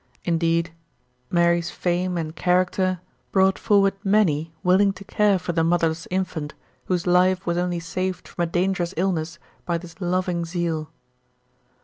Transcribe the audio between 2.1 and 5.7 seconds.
and character brought forward maay willing to care for the